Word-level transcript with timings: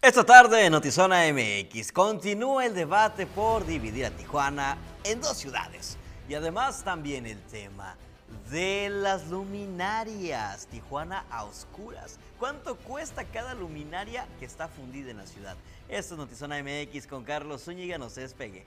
Esta 0.00 0.22
tarde 0.22 0.64
en 0.64 0.70
Notizona 0.70 1.24
MX 1.32 1.90
continúa 1.90 2.64
el 2.64 2.72
debate 2.72 3.26
por 3.26 3.66
dividir 3.66 4.06
a 4.06 4.10
Tijuana 4.12 4.78
en 5.02 5.20
dos 5.20 5.36
ciudades. 5.36 5.96
Y 6.28 6.34
además 6.34 6.84
también 6.84 7.26
el 7.26 7.42
tema 7.42 7.96
de 8.48 8.90
las 8.90 9.26
luminarias. 9.26 10.68
Tijuana 10.68 11.24
a 11.28 11.42
oscuras. 11.42 12.20
¿Cuánto 12.38 12.76
cuesta 12.76 13.24
cada 13.24 13.54
luminaria 13.54 14.28
que 14.38 14.44
está 14.44 14.68
fundida 14.68 15.10
en 15.10 15.16
la 15.16 15.26
ciudad? 15.26 15.56
Esto 15.88 16.14
es 16.14 16.18
Notizona 16.18 16.62
MX 16.62 17.08
con 17.08 17.24
Carlos 17.24 17.64
Zúñiga. 17.64 17.98
No 17.98 18.08
se 18.08 18.20
despegue. 18.20 18.66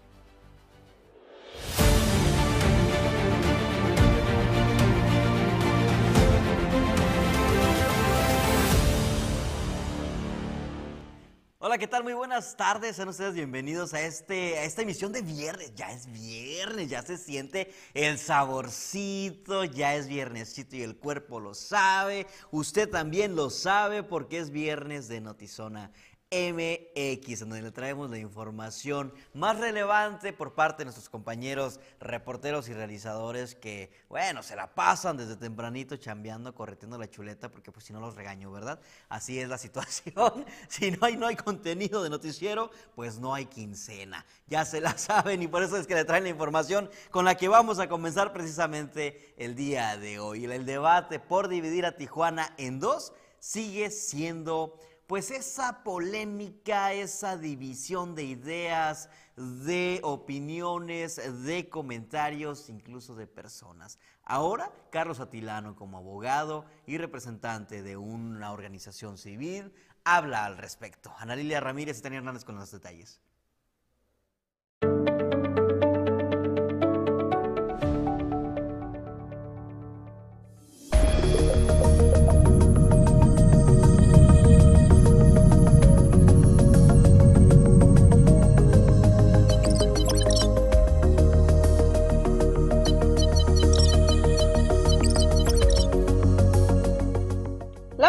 Hola, 11.64 11.78
¿qué 11.78 11.86
tal? 11.86 12.04
Muy 12.04 12.14
buenas 12.14 12.58
tardes. 12.58 12.96
Sean 12.96 13.10
ustedes 13.10 13.36
bienvenidos 13.36 13.94
a, 13.94 14.02
este, 14.02 14.58
a 14.58 14.64
esta 14.64 14.82
emisión 14.82 15.12
de 15.12 15.22
viernes. 15.22 15.76
Ya 15.76 15.92
es 15.92 16.12
viernes, 16.12 16.90
ya 16.90 17.04
se 17.04 17.20
siente 17.20 17.72
el 17.94 18.18
saborcito, 18.18 19.64
ya 19.66 19.94
es 19.94 20.08
viernesito 20.08 20.76
y 20.76 20.82
el 20.82 20.98
cuerpo 20.98 21.40
lo 21.40 21.54
sabe. 21.54 22.26
Usted 22.50 22.90
también 22.90 23.36
lo 23.36 23.52
sabe 23.52 24.02
porque 24.02 24.40
es 24.40 24.50
viernes 24.50 25.08
de 25.08 25.22
Notizona 25.22 25.92
MX, 26.32 27.42
donde 27.42 27.62
le 27.62 27.72
traemos 27.72 28.10
la 28.10 28.18
información 28.18 29.14
más 29.34 29.60
relevante 29.60 30.32
por 30.32 30.54
parte 30.54 30.80
de 30.80 30.86
nuestros 30.86 31.10
compañeros 31.10 31.82
reporteros 32.00 32.70
y 32.70 32.74
realizadores 32.74 33.54
que, 33.56 33.92
bueno, 34.08 34.42
se 34.42 34.56
la 34.56 34.74
pasan 34.74 35.18
desde 35.18 35.36
tempranito 35.36 35.98
chambeando, 35.98 36.56
correteando 36.56 36.98
la 36.98 37.10
chuleta, 37.10 37.52
porque 37.52 37.74
pues 37.74 37.84
si 37.86 37.92
no 37.92 38.00
los 38.00 38.16
regaño, 38.16 38.50
¿verdad? 38.50 38.80
Así 39.10 39.40
es 39.40 39.50
la 39.50 39.58
situación. 39.58 40.46
Si 40.70 40.92
no 40.92 41.06
hay, 41.06 41.18
no 41.18 41.28
hay 41.28 41.36
contenido 41.36 42.02
de 42.02 42.10
noticiero, 42.10 42.72
pues 42.96 43.20
no 43.20 43.34
hay 43.34 43.48
quincena. 43.48 44.26
Ya 44.48 44.64
se 44.64 44.80
la 44.80 44.98
saben 44.98 45.42
y 45.42 45.48
por 45.48 45.64
eso 45.64 45.76
es 45.76 45.86
que 45.86 45.96
le 45.96 46.06
traen 46.06 46.24
la 46.24 46.30
información 46.30 46.90
con 47.10 47.26
la 47.26 47.36
que 47.36 47.50
vamos 47.50 47.80
a 47.80 47.90
comenzar 47.90 48.32
precisamente 48.32 49.34
el 49.38 49.56
día 49.56 49.98
de 49.98 50.20
hoy. 50.20 50.46
El 50.46 50.66
debate 50.66 51.20
por 51.20 51.50
dividir 51.50 51.86
a 51.86 51.98
Tijuana 51.98 52.54
en 52.58 52.80
dos 52.80 53.12
sigue 53.40 53.90
siendo 53.90 54.80
pues 55.12 55.30
esa 55.30 55.84
polémica, 55.84 56.94
esa 56.94 57.36
división 57.36 58.16
de 58.16 58.24
ideas, 58.24 59.10
de 59.36 60.00
opiniones, 60.04 61.44
de 61.44 61.68
comentarios, 61.68 62.70
incluso 62.70 63.14
de 63.14 63.28
personas. 63.28 64.00
Ahora, 64.24 64.72
Carlos 64.90 65.20
Atilano, 65.20 65.76
como 65.76 65.98
abogado 65.98 66.64
y 66.88 66.98
representante 66.98 67.84
de 67.84 67.98
una 67.98 68.54
organización 68.54 69.18
civil, 69.18 69.74
habla 70.06 70.46
al 70.46 70.58
respecto. 70.58 71.14
Ana 71.18 71.36
Lilia 71.36 71.60
Ramírez 71.60 72.00
y 72.00 72.04
Tania 72.04 72.20
Hernández 72.20 72.46
con 72.46 72.56
los 72.56 72.72
detalles. 72.72 73.20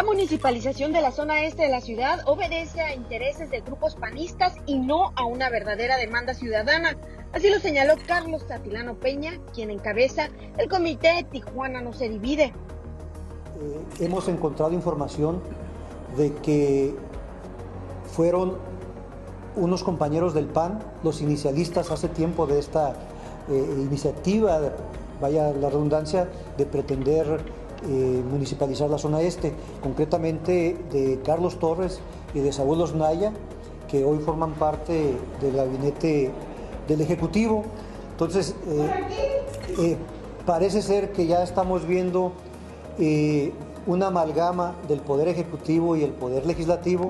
Municipalización 0.01 0.91
de 0.91 1.01
la 1.01 1.11
zona 1.11 1.43
este 1.43 1.63
de 1.63 1.69
la 1.69 1.79
ciudad 1.79 2.21
obedece 2.25 2.81
a 2.81 2.95
intereses 2.95 3.51
de 3.51 3.61
grupos 3.61 3.93
panistas 3.95 4.55
y 4.65 4.79
no 4.79 5.11
a 5.15 5.25
una 5.25 5.51
verdadera 5.51 5.97
demanda 5.97 6.33
ciudadana. 6.33 6.97
Así 7.31 7.49
lo 7.51 7.59
señaló 7.59 7.93
Carlos 8.07 8.47
Tatilano 8.47 8.95
Peña, 8.95 9.39
quien 9.53 9.69
encabeza 9.69 10.29
el 10.57 10.67
comité 10.67 11.27
Tijuana 11.31 11.81
no 11.81 11.93
se 11.93 12.09
divide. 12.09 12.45
Eh, 12.45 13.85
hemos 13.99 14.27
encontrado 14.29 14.71
información 14.71 15.41
de 16.17 16.33
que 16.37 16.95
fueron 18.15 18.57
unos 19.55 19.83
compañeros 19.83 20.33
del 20.33 20.47
PAN, 20.47 20.79
los 21.03 21.21
inicialistas 21.21 21.91
hace 21.91 22.07
tiempo 22.07 22.47
de 22.47 22.57
esta 22.57 22.95
eh, 23.47 23.75
iniciativa, 23.77 24.59
vaya 25.21 25.51
la 25.53 25.69
redundancia, 25.69 26.27
de 26.57 26.65
pretender 26.65 27.41
eh, 27.85 28.23
municipalizar 28.29 28.89
la 28.89 28.97
zona 28.97 29.21
este, 29.21 29.53
concretamente 29.81 30.77
de 30.91 31.19
Carlos 31.23 31.59
Torres 31.59 31.99
y 32.33 32.39
de 32.39 32.53
Saúl 32.53 32.81
Osnaya, 32.81 33.33
que 33.89 34.03
hoy 34.03 34.19
forman 34.19 34.53
parte 34.53 35.15
del 35.41 35.55
gabinete 35.55 36.31
del 36.87 37.01
Ejecutivo. 37.01 37.63
Entonces, 38.11 38.55
eh, 38.67 38.89
eh, 39.79 39.97
parece 40.45 40.81
ser 40.81 41.11
que 41.11 41.27
ya 41.27 41.43
estamos 41.43 41.85
viendo 41.85 42.33
una 43.87 44.07
amalgama 44.07 44.75
del 44.87 44.99
Poder 44.99 45.27
Ejecutivo 45.27 45.95
y 45.95 46.03
el 46.03 46.11
Poder 46.11 46.45
Legislativo 46.45 47.09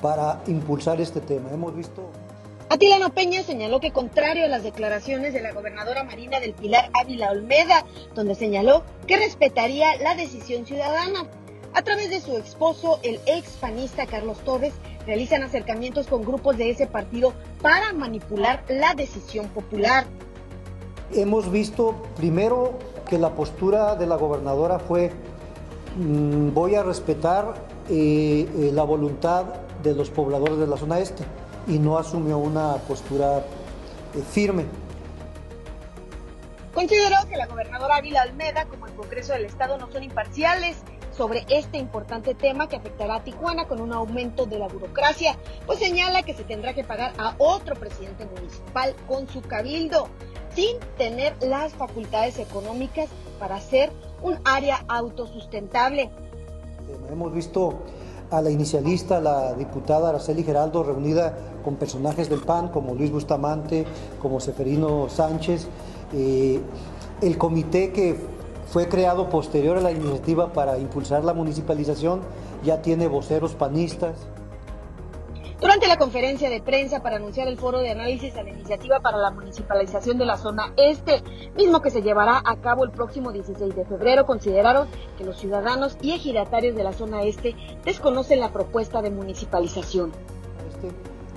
para 0.00 0.42
impulsar 0.46 1.00
este 1.00 1.20
tema. 1.20 1.50
Hemos 1.52 1.74
visto... 1.74 2.02
Atilano 2.70 3.12
Peña 3.12 3.42
señaló 3.42 3.78
que 3.78 3.92
contrario 3.92 4.46
a 4.46 4.48
las 4.48 4.62
declaraciones 4.62 5.34
de 5.34 5.42
la 5.42 5.52
gobernadora 5.52 6.02
Marina 6.02 6.40
del 6.40 6.54
Pilar 6.54 6.90
Ávila 6.94 7.30
Olmeda, 7.30 7.84
donde 8.14 8.34
señaló 8.34 8.82
que 9.06 9.18
respetaría 9.18 9.96
la 10.02 10.14
decisión 10.14 10.64
ciudadana. 10.64 11.28
A 11.74 11.82
través 11.82 12.08
de 12.10 12.20
su 12.20 12.36
esposo, 12.36 13.00
el 13.02 13.20
ex 13.26 13.50
panista 13.60 14.06
Carlos 14.06 14.38
Torres, 14.44 14.72
realizan 15.06 15.42
acercamientos 15.42 16.06
con 16.06 16.22
grupos 16.22 16.56
de 16.56 16.70
ese 16.70 16.86
partido 16.86 17.34
para 17.60 17.92
manipular 17.92 18.64
la 18.68 18.94
decisión 18.94 19.48
popular. 19.48 20.06
Hemos 21.12 21.50
visto 21.50 22.02
primero 22.16 22.78
que 23.08 23.18
la 23.18 23.34
postura 23.34 23.94
de 23.94 24.06
la 24.06 24.16
gobernadora 24.16 24.78
fue 24.78 25.10
mm, 25.98 26.54
voy 26.54 26.76
a 26.76 26.82
respetar 26.82 27.54
eh, 27.90 28.48
eh, 28.56 28.70
la 28.72 28.84
voluntad 28.84 29.44
de 29.82 29.94
los 29.94 30.08
pobladores 30.08 30.58
de 30.58 30.66
la 30.66 30.78
zona 30.78 30.98
este 31.00 31.24
y 31.66 31.78
no 31.78 31.98
asumió 31.98 32.38
una 32.38 32.74
postura 32.76 33.38
eh, 33.38 34.22
firme. 34.30 34.66
Consideró 36.72 37.16
que 37.28 37.36
la 37.36 37.46
gobernadora 37.46 37.96
Ávila 37.96 38.22
Almeda, 38.22 38.66
como 38.66 38.86
el 38.86 38.94
Congreso 38.94 39.32
del 39.32 39.44
Estado, 39.44 39.78
no 39.78 39.90
son 39.92 40.02
imparciales 40.02 40.76
sobre 41.16 41.46
este 41.48 41.78
importante 41.78 42.34
tema 42.34 42.68
que 42.68 42.74
afectará 42.74 43.16
a 43.16 43.24
Tijuana 43.24 43.68
con 43.68 43.80
un 43.80 43.92
aumento 43.92 44.46
de 44.46 44.58
la 44.58 44.66
burocracia, 44.66 45.36
pues 45.66 45.78
señala 45.78 46.24
que 46.24 46.34
se 46.34 46.42
tendrá 46.42 46.74
que 46.74 46.82
pagar 46.82 47.12
a 47.18 47.36
otro 47.38 47.76
presidente 47.76 48.26
municipal 48.26 48.94
con 49.06 49.28
su 49.28 49.40
cabildo, 49.40 50.08
sin 50.54 50.78
tener 50.98 51.34
las 51.40 51.72
facultades 51.74 52.38
económicas 52.38 53.08
para 53.38 53.60
ser 53.60 53.92
un 54.22 54.38
área 54.44 54.84
autosustentable. 54.88 56.10
Hemos 57.10 57.32
visto 57.32 57.84
a 58.36 58.42
la 58.42 58.50
inicialista, 58.50 59.20
la 59.20 59.54
diputada 59.54 60.08
Araceli 60.08 60.42
Geraldo, 60.42 60.82
reunida 60.82 61.36
con 61.64 61.76
personajes 61.76 62.28
del 62.28 62.40
PAN 62.40 62.68
como 62.68 62.94
Luis 62.94 63.10
Bustamante, 63.10 63.86
como 64.20 64.40
Seferino 64.40 65.08
Sánchez. 65.08 65.66
Eh, 66.12 66.60
el 67.20 67.38
comité 67.38 67.92
que 67.92 68.18
fue 68.66 68.88
creado 68.88 69.28
posterior 69.28 69.78
a 69.78 69.80
la 69.80 69.92
iniciativa 69.92 70.52
para 70.52 70.78
impulsar 70.78 71.24
la 71.24 71.32
municipalización 71.32 72.20
ya 72.64 72.82
tiene 72.82 73.06
voceros 73.06 73.54
panistas. 73.54 74.14
Durante 75.60 75.86
la 75.86 75.96
conferencia 75.96 76.50
de 76.50 76.60
prensa 76.60 77.00
para 77.00 77.16
anunciar 77.16 77.46
el 77.46 77.56
foro 77.56 77.78
de 77.78 77.90
análisis 77.90 78.36
a 78.36 78.42
la 78.42 78.50
iniciativa 78.50 79.00
para 79.00 79.18
la 79.18 79.30
municipalización 79.30 80.18
de 80.18 80.26
la 80.26 80.36
zona 80.36 80.72
este, 80.76 81.22
mismo 81.56 81.80
que 81.80 81.90
se 81.90 82.02
llevará 82.02 82.42
a 82.44 82.56
cabo 82.56 82.84
el 82.84 82.90
próximo 82.90 83.30
16 83.30 83.74
de 83.74 83.84
febrero, 83.84 84.26
consideraron 84.26 84.88
que 85.16 85.24
los 85.24 85.38
ciudadanos 85.38 85.96
y 86.02 86.12
ejidatarios 86.12 86.74
de 86.74 86.82
la 86.82 86.92
zona 86.92 87.22
este 87.22 87.54
desconocen 87.84 88.40
la 88.40 88.52
propuesta 88.52 89.00
de 89.00 89.10
municipalización. 89.10 90.12
Este, 90.68 90.90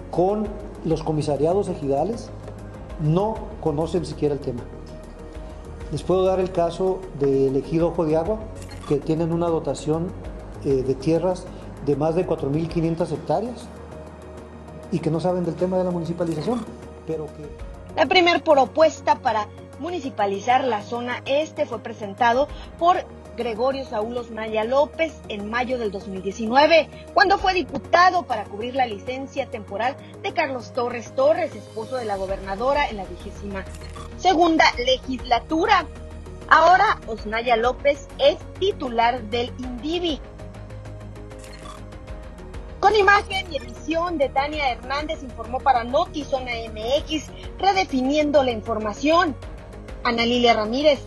con 0.10 0.48
los 0.84 1.04
comisariados 1.04 1.70
ejidales 1.70 2.30
no 3.00 3.36
conocen 3.62 4.06
siquiera 4.06 4.34
el 4.34 4.42
tema. 4.42 4.62
Les 5.92 6.02
puedo 6.04 6.26
dar 6.26 6.40
el 6.40 6.52
caso 6.52 7.00
del 7.20 7.56
ejido 7.56 7.90
Ojo 7.90 8.06
de 8.06 8.18
Agua, 8.18 8.40
que 8.90 8.98
tienen 8.98 9.32
una 9.32 9.48
dotación 9.48 10.08
eh, 10.66 10.84
de 10.84 10.96
tierras 10.96 11.46
de 11.86 11.96
más 11.96 12.16
de 12.16 12.28
4.500 12.28 13.12
hectáreas 13.12 13.68
y 14.92 15.00
que 15.00 15.12
no 15.12 15.20
saben 15.20 15.46
del 15.46 15.56
tema 15.56 15.78
de 15.78 15.84
la 15.84 15.92
municipalización, 15.92 16.66
pero 17.06 17.26
que... 17.28 17.48
La 17.96 18.06
primera 18.06 18.40
propuesta 18.40 19.16
para 19.20 19.48
municipalizar 19.80 20.64
la 20.64 20.82
zona 20.82 21.22
este 21.26 21.66
fue 21.66 21.80
presentado 21.80 22.48
por 22.80 22.98
Gregorio 23.38 23.86
Saúl 23.86 24.18
Osmaya 24.18 24.64
López 24.64 25.14
en 25.30 25.50
mayo 25.50 25.78
del 25.78 25.92
2019, 25.92 26.90
cuando 27.14 27.38
fue 27.38 27.54
diputado 27.54 28.24
para 28.24 28.46
cubrir 28.46 28.76
la 28.76 28.88
licencia 28.88 29.46
temporal 29.46 29.96
de 30.24 30.34
Carlos 30.34 30.74
Torres 30.74 31.14
Torres, 31.16 31.56
esposo 31.56 31.98
de 31.98 32.06
la 32.06 32.18
gobernadora 32.18 32.90
en 32.90 32.98
la 32.98 33.06
vigésima 33.06 33.64
segunda 34.18 34.66
legislatura. 34.84 35.86
Ahora 36.50 37.00
Osnaya 37.08 37.58
López 37.58 38.08
es 38.18 38.38
titular 38.60 39.22
del 39.24 39.52
INDIVI, 39.60 40.20
Con 42.88 42.96
imagen 42.96 43.52
y 43.52 43.58
edición 43.58 44.18
de 44.18 44.30
Tania 44.30 44.72
Hernández 44.72 45.22
informó 45.22 45.60
para 45.60 45.84
Notizona 45.84 46.54
MX, 46.72 47.26
redefiniendo 47.60 48.42
la 48.46 48.52
información. 48.52 49.36
Ana 50.06 50.26
Lilia 50.26 50.54
Ramírez. 50.54 51.02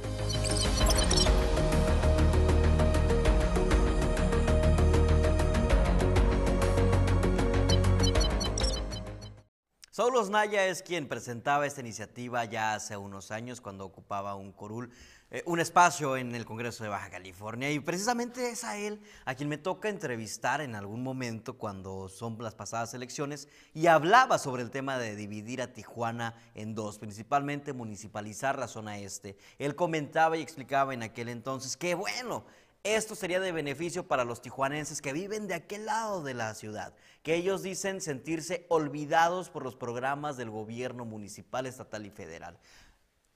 Saulos 9.91 10.29
Naya 10.29 10.67
es 10.67 10.83
quien 10.83 11.09
presentaba 11.09 11.65
esta 11.65 11.81
iniciativa 11.81 12.45
ya 12.45 12.75
hace 12.75 12.99
unos 12.99 13.31
años 13.31 13.63
cuando 13.63 13.87
ocupaba 13.87 14.35
un 14.35 14.53
corul, 14.53 14.91
eh, 15.33 15.45
un 15.47 15.61
espacio 15.61 16.17
en 16.17 16.35
el 16.35 16.45
Congreso 16.45 16.83
de 16.83 16.91
Baja 16.91 17.09
California 17.09 17.71
y 17.71 17.79
precisamente 17.79 18.51
es 18.51 18.65
a 18.65 18.77
él 18.79 19.01
a 19.25 19.37
quien 19.37 19.49
me 19.49 19.59
toca 19.59 19.89
entrevistar 19.89 20.61
en 20.61 20.75
algún 20.75 21.05
momento 21.05 21.57
cuando 21.57 22.09
son 22.09 22.37
las 22.41 22.57
pasadas 22.57 22.95
elecciones 22.95 23.47
y 23.73 23.87
hablaba 23.87 24.39
sobre 24.39 24.65
el 24.65 24.73
tema 24.73 24.99
de 24.99 25.15
dividir 25.15 25.63
a 25.63 25.73
Tijuana 25.73 26.35
en 26.57 26.75
dos, 26.75 26.99
principalmente 26.99 27.73
municipalizar 27.73 28.59
la 28.59 28.67
zona 28.67 28.99
este. 28.99 29.37
Él 29.59 29.77
comentaba 29.77 30.37
y 30.37 30.43
explicaba 30.43 30.95
en 30.95 31.05
aquel 31.05 31.29
entonces 31.29 31.77
que 31.77 31.95
bueno, 31.95 32.45
esto 32.83 33.15
sería 33.15 33.39
de 33.39 33.53
beneficio 33.53 34.09
para 34.09 34.25
los 34.25 34.43
tijuanenses 34.43 35.01
que 35.01 35.13
viven 35.13 35.47
de 35.47 35.55
aquel 35.55 35.87
lado 35.87 36.25
de 36.25 36.35
la 36.35 36.55
ciudad, 36.55 36.93
que 37.23 37.37
ellos 37.37 37.63
dicen 37.63 38.01
sentirse 38.01 38.67
olvidados 38.69 39.49
por 39.49 39.63
los 39.63 39.77
programas 39.77 40.37
del 40.37 40.51
gobierno 40.51 41.05
municipal, 41.05 41.67
estatal 41.67 42.05
y 42.05 42.11
federal. 42.11 42.59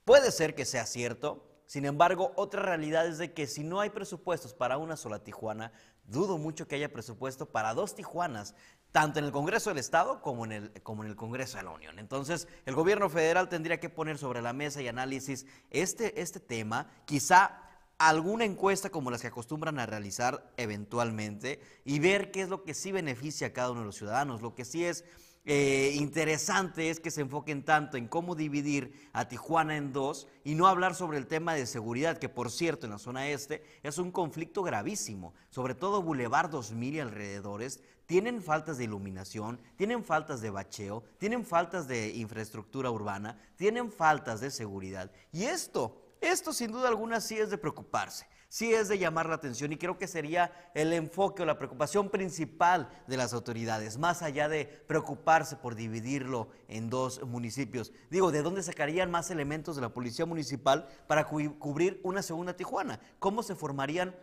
Puede 0.03 0.31
ser 0.31 0.55
que 0.55 0.65
sea 0.65 0.85
cierto, 0.85 1.54
sin 1.65 1.85
embargo, 1.85 2.31
otra 2.35 2.61
realidad 2.61 3.07
es 3.07 3.17
de 3.17 3.33
que 3.33 3.47
si 3.47 3.63
no 3.63 3.79
hay 3.79 3.89
presupuestos 3.89 4.53
para 4.53 4.77
una 4.77 4.95
sola 4.95 5.23
Tijuana, 5.23 5.71
dudo 6.05 6.37
mucho 6.37 6.67
que 6.67 6.75
haya 6.75 6.93
presupuesto 6.93 7.47
para 7.47 7.73
dos 7.73 7.95
Tijuanas, 7.95 8.53
tanto 8.91 9.19
en 9.19 9.25
el 9.25 9.31
Congreso 9.31 9.71
del 9.71 9.79
Estado 9.79 10.21
como 10.21 10.45
en 10.45 10.51
el, 10.51 10.83
como 10.83 11.03
en 11.03 11.09
el 11.09 11.15
Congreso 11.15 11.57
de 11.57 11.63
la 11.63 11.71
Unión. 11.71 11.99
Entonces, 11.99 12.47
el 12.65 12.75
gobierno 12.75 13.09
federal 13.09 13.49
tendría 13.49 13.79
que 13.79 13.89
poner 13.89 14.17
sobre 14.17 14.41
la 14.41 14.53
mesa 14.53 14.81
y 14.81 14.87
análisis 14.87 15.45
este, 15.71 16.21
este 16.21 16.39
tema, 16.39 16.89
quizá 17.05 17.61
alguna 17.97 18.45
encuesta 18.45 18.89
como 18.89 19.09
las 19.09 19.21
que 19.21 19.27
acostumbran 19.27 19.79
a 19.79 19.85
realizar 19.85 20.51
eventualmente 20.57 21.59
y 21.83 21.99
ver 21.99 22.31
qué 22.31 22.41
es 22.41 22.49
lo 22.49 22.63
que 22.63 22.73
sí 22.73 22.91
beneficia 22.91 23.47
a 23.47 23.53
cada 23.53 23.71
uno 23.71 23.81
de 23.81 23.87
los 23.87 23.95
ciudadanos. 23.95 24.41
Lo 24.41 24.53
que 24.53 24.65
sí 24.65 24.85
es 24.85 25.03
eh, 25.45 25.93
interesante 25.95 26.89
es 26.89 26.99
que 26.99 27.11
se 27.11 27.21
enfoquen 27.21 27.63
tanto 27.63 27.97
en 27.97 28.07
cómo 28.07 28.35
dividir 28.35 29.09
a 29.13 29.27
Tijuana 29.27 29.77
en 29.77 29.93
dos 29.93 30.27
y 30.43 30.55
no 30.55 30.67
hablar 30.67 30.95
sobre 30.95 31.17
el 31.17 31.27
tema 31.27 31.53
de 31.53 31.65
seguridad, 31.65 32.17
que 32.17 32.29
por 32.29 32.49
cierto 32.51 32.85
en 32.85 32.91
la 32.91 32.97
zona 32.97 33.27
este 33.29 33.63
es 33.83 33.97
un 33.97 34.11
conflicto 34.11 34.63
gravísimo, 34.63 35.33
sobre 35.49 35.75
todo 35.75 36.01
Boulevard 36.01 36.49
2000 36.49 36.95
y 36.95 36.99
alrededores. 36.99 37.81
Tienen 38.05 38.41
faltas 38.41 38.77
de 38.77 38.83
iluminación, 38.83 39.59
tienen 39.77 40.03
faltas 40.03 40.41
de 40.41 40.51
bacheo, 40.51 41.03
tienen 41.17 41.43
faltas 41.43 41.87
de 41.87 42.09
infraestructura 42.09 42.91
urbana, 42.91 43.39
tienen 43.55 43.91
faltas 43.91 44.41
de 44.41 44.51
seguridad. 44.51 45.11
Y 45.31 45.45
esto 45.45 46.05
esto 46.21 46.53
sin 46.53 46.71
duda 46.71 46.87
alguna 46.87 47.21
sí 47.21 47.37
es 47.37 47.49
de 47.49 47.57
preocuparse, 47.57 48.25
sí 48.55 48.73
es 48.73 48.87
de 48.87 48.97
llamar 48.97 49.27
la 49.27 49.35
atención 49.35 49.73
y 49.73 49.77
creo 49.77 49.97
que 49.97 50.07
sería 50.07 50.49
el 50.73 50.93
enfoque 50.93 51.43
o 51.43 51.45
la 51.45 51.57
preocupación 51.57 52.09
principal 52.09 52.87
de 53.05 53.17
las 53.17 53.33
autoridades, 53.33 53.97
más 53.97 54.21
allá 54.21 54.47
de 54.47 54.63
preocuparse 54.63 55.57
por 55.57 55.75
dividirlo 55.75 56.47
en 56.69 56.89
dos 56.89 57.21
municipios. 57.25 57.91
Digo, 58.09 58.31
¿de 58.31 58.43
dónde 58.43 58.63
sacarían 58.63 59.11
más 59.11 59.29
elementos 59.29 59.75
de 59.75 59.81
la 59.81 59.89
policía 59.89 60.25
municipal 60.25 60.87
para 61.05 61.27
cubrir 61.27 61.99
una 62.01 62.21
segunda 62.21 62.55
Tijuana? 62.55 63.01
¿Cómo 63.19 63.43
se 63.43 63.55
formarían 63.55 64.15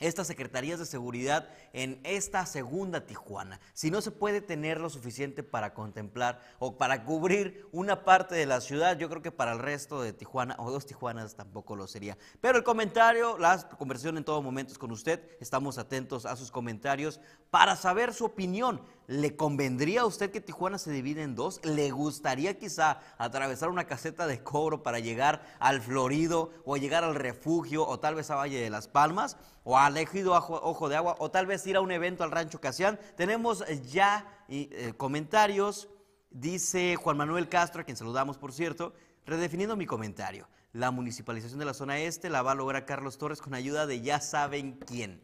estas 0.00 0.26
secretarías 0.26 0.78
de 0.78 0.86
seguridad 0.86 1.48
en 1.72 2.00
esta 2.04 2.46
segunda 2.46 3.06
Tijuana. 3.06 3.60
Si 3.72 3.90
no 3.90 4.00
se 4.00 4.10
puede 4.10 4.40
tener 4.40 4.80
lo 4.80 4.90
suficiente 4.90 5.42
para 5.42 5.74
contemplar 5.74 6.40
o 6.58 6.76
para 6.76 7.04
cubrir 7.04 7.66
una 7.72 8.04
parte 8.04 8.34
de 8.34 8.46
la 8.46 8.60
ciudad, 8.60 8.98
yo 8.98 9.08
creo 9.08 9.22
que 9.22 9.32
para 9.32 9.52
el 9.52 9.58
resto 9.58 10.02
de 10.02 10.12
Tijuana 10.12 10.56
o 10.58 10.70
dos 10.70 10.86
Tijuanas 10.86 11.34
tampoco 11.34 11.76
lo 11.76 11.86
sería. 11.86 12.18
Pero 12.40 12.58
el 12.58 12.64
comentario, 12.64 13.38
la 13.38 13.68
conversión 13.68 14.16
en 14.16 14.24
todo 14.24 14.42
momento 14.42 14.72
es 14.72 14.78
con 14.78 14.90
usted. 14.92 15.20
Estamos 15.40 15.78
atentos 15.78 16.26
a 16.26 16.36
sus 16.36 16.50
comentarios 16.50 17.20
para 17.50 17.76
saber 17.76 18.12
su 18.12 18.24
opinión. 18.24 18.82
¿Le 19.12 19.36
convendría 19.36 20.00
a 20.00 20.06
usted 20.06 20.30
que 20.30 20.40
Tijuana 20.40 20.78
se 20.78 20.90
divide 20.90 21.22
en 21.22 21.34
dos? 21.34 21.60
¿Le 21.64 21.90
gustaría 21.90 22.58
quizá 22.58 23.00
atravesar 23.18 23.68
una 23.68 23.84
caseta 23.84 24.26
de 24.26 24.42
cobro 24.42 24.82
para 24.82 25.00
llegar 25.00 25.44
al 25.58 25.82
Florido 25.82 26.50
o 26.64 26.78
llegar 26.78 27.04
al 27.04 27.14
refugio 27.14 27.86
o 27.86 28.00
tal 28.00 28.14
vez 28.14 28.30
a 28.30 28.36
Valle 28.36 28.58
de 28.58 28.70
las 28.70 28.88
Palmas 28.88 29.36
o 29.64 29.76
al 29.76 29.98
Ejido 29.98 30.32
Ojo 30.32 30.88
de 30.88 30.96
Agua 30.96 31.16
o 31.18 31.30
tal 31.30 31.44
vez 31.44 31.66
ir 31.66 31.76
a 31.76 31.82
un 31.82 31.92
evento 31.92 32.24
al 32.24 32.30
Rancho 32.30 32.58
Casián? 32.58 32.98
Tenemos 33.14 33.62
ya 33.90 34.26
eh, 34.48 34.94
comentarios. 34.96 35.90
Dice 36.30 36.96
Juan 36.96 37.18
Manuel 37.18 37.50
Castro, 37.50 37.82
a 37.82 37.84
quien 37.84 37.98
saludamos 37.98 38.38
por 38.38 38.54
cierto, 38.54 38.94
redefiniendo 39.26 39.76
mi 39.76 39.84
comentario. 39.84 40.48
La 40.72 40.90
municipalización 40.90 41.58
de 41.58 41.66
la 41.66 41.74
zona 41.74 41.98
este 41.98 42.30
la 42.30 42.40
va 42.40 42.52
a 42.52 42.54
lograr 42.54 42.86
Carlos 42.86 43.18
Torres 43.18 43.42
con 43.42 43.52
ayuda 43.52 43.86
de 43.86 44.00
ya 44.00 44.22
saben 44.22 44.78
quién. 44.86 45.20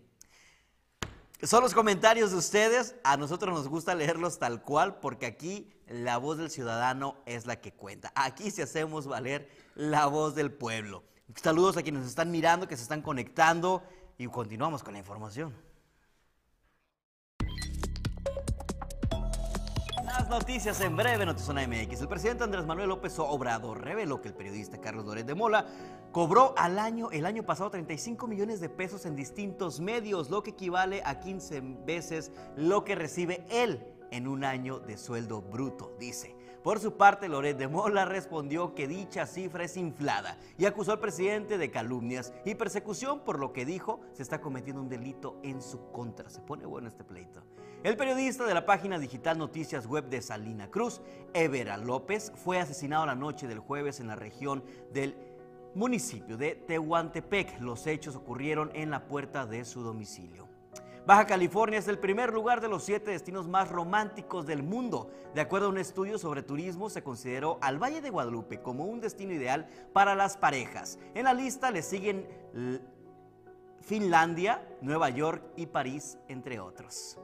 Son 1.43 1.63
los 1.63 1.73
comentarios 1.73 2.33
de 2.33 2.37
ustedes. 2.37 2.97
A 3.05 3.17
nosotros 3.17 3.55
nos 3.55 3.69
gusta 3.69 3.95
leerlos 3.95 4.41
tal 4.41 4.61
cual 4.61 4.99
porque 4.99 5.27
aquí 5.27 5.71
la 5.87 6.19
voz 6.19 6.39
del 6.39 6.51
ciudadano 6.51 7.17
es 7.27 7.47
la 7.47 7.61
que 7.61 7.73
cuenta. 7.73 8.13
Aquí 8.17 8.51
sí 8.51 8.61
hacemos 8.61 9.07
valer 9.07 9.49
la 9.77 10.07
voz 10.07 10.35
del 10.35 10.51
pueblo. 10.51 11.05
Saludos 11.41 11.77
a 11.77 11.83
quienes 11.83 12.01
nos 12.01 12.11
están 12.11 12.33
mirando, 12.33 12.67
que 12.67 12.77
se 12.77 12.83
están 12.83 13.03
conectando 13.03 13.85
y 14.17 14.27
continuamos 14.27 14.83
con 14.83 14.95
la 14.95 14.99
información. 14.99 15.55
Noticias 20.29 20.79
en 20.83 20.95
breve, 20.95 21.25
Notizona 21.25 21.67
MX. 21.67 22.03
El 22.03 22.09
presidente 22.09 22.45
Andrés 22.45 22.67
Manuel 22.67 22.91
López 22.91 23.19
Obrador 23.19 23.83
reveló 23.83 24.21
que 24.21 24.29
el 24.29 24.35
periodista 24.35 24.79
Carlos 24.79 25.07
Loret 25.07 25.27
de 25.27 25.35
Mola 25.35 25.67
cobró 26.13 26.53
al 26.59 26.79
año, 26.79 27.11
el 27.11 27.25
año 27.25 27.45
pasado, 27.45 27.71
35 27.71 28.27
millones 28.27 28.61
de 28.61 28.69
pesos 28.69 29.07
en 29.07 29.17
distintos 29.17 29.81
medios, 29.81 30.29
lo 30.29 30.43
que 30.43 30.51
equivale 30.51 31.01
a 31.07 31.19
15 31.19 31.63
veces 31.87 32.31
lo 32.57 32.85
que 32.85 32.95
recibe 32.95 33.47
él 33.51 33.83
en 34.11 34.29
un 34.29 34.45
año 34.45 34.81
de 34.81 34.99
sueldo 34.99 35.41
bruto, 35.41 35.97
dice. 35.99 36.38
Por 36.63 36.81
su 36.81 36.97
parte, 36.97 37.29
Loret 37.29 37.57
de 37.57 37.69
Mola 37.69 38.05
respondió 38.05 38.75
que 38.75 38.89
dicha 38.89 39.27
cifra 39.27 39.65
es 39.65 39.77
inflada 39.77 40.37
y 40.59 40.67
acusó 40.67 40.93
al 40.93 40.99
presidente 40.99 41.57
de 41.57 41.71
calumnias 41.71 42.33
y 42.45 42.57
persecución 42.57 43.21
por 43.21 43.39
lo 43.39 43.53
que 43.53 43.65
dijo 43.65 44.01
se 44.13 44.23
está 44.23 44.41
cometiendo 44.41 44.83
un 44.83 44.89
delito 44.89 45.39
en 45.43 45.63
su 45.63 45.91
contra. 45.93 46.29
Se 46.31 46.41
pone 46.41 46.67
bueno 46.67 46.89
este 46.89 47.05
pleito. 47.05 47.43
El 47.85 47.97
periodista 47.97 48.45
de 48.45 48.55
la 48.55 48.67
página 48.67 48.99
digital 48.99 49.39
Noticias 49.39 49.87
Web 49.87 50.09
de 50.09 50.21
Salina 50.21 50.69
Cruz, 50.69 51.01
Evera 51.33 51.77
López, 51.77 52.33
fue 52.35 52.59
asesinado 52.59 53.07
la 53.07 53.15
noche 53.15 53.47
del 53.47 53.61
jueves 53.61 54.01
en 54.01 54.09
la 54.09 54.17
región 54.17 54.65
del 54.93 55.17
municipio 55.77 56.37
de 56.37 56.57
Tehuantepec. 56.57 57.61
Los 57.61 57.87
hechos 57.87 58.17
ocurrieron 58.17 58.73
en 58.75 58.91
la 58.91 59.07
puerta 59.07 59.47
de 59.47 59.65
su 59.65 59.83
domicilio. 59.83 60.48
Baja 61.09 61.25
California 61.25 61.79
es 61.79 61.89
el 61.89 61.99
primer 61.99 62.35
lugar 62.35 62.61
de 62.61 62.69
los 62.69 62.85
siete 62.85 63.13
destinos 63.13 63.49
más 63.49 63.71
románticos 63.71 64.45
del 64.45 64.63
mundo. 64.63 65.11
De 65.35 65.41
acuerdo 65.41 65.69
a 65.69 65.71
un 65.71 65.79
estudio 65.79 66.19
sobre 66.19 66.43
turismo, 66.43 66.91
se 66.91 67.03
consideró 67.03 67.57
al 67.63 67.83
Valle 67.83 68.03
de 68.03 68.11
Guadalupe 68.11 68.61
como 68.61 68.85
un 68.85 69.01
destino 69.01 69.33
ideal 69.33 69.71
para 69.95 70.15
las 70.15 70.37
parejas. 70.37 70.99
En 71.15 71.25
la 71.25 71.33
lista 71.33 71.71
le 71.71 71.81
siguen 71.81 72.29
Finlandia, 73.81 74.69
Nueva 74.83 75.09
York 75.09 75.43
y 75.57 75.65
París, 75.65 76.19
entre 76.29 76.61
otros. 76.61 77.19